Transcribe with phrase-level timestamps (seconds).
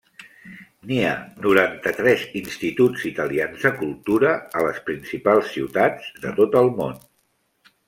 [0.91, 1.11] N'hi ha
[1.45, 7.01] noranta-tres Instituts Italians de Cultura a les principals ciutats de tot el món.